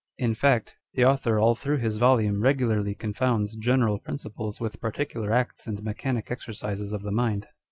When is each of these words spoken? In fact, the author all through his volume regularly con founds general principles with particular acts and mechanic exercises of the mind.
In 0.17 0.33
fact, 0.33 0.77
the 0.95 1.05
author 1.05 1.37
all 1.37 1.53
through 1.53 1.77
his 1.77 1.97
volume 1.97 2.41
regularly 2.41 2.95
con 2.95 3.13
founds 3.13 3.55
general 3.55 3.99
principles 3.99 4.59
with 4.59 4.81
particular 4.81 5.31
acts 5.31 5.67
and 5.67 5.83
mechanic 5.83 6.31
exercises 6.31 6.91
of 6.91 7.03
the 7.03 7.11
mind. 7.11 7.45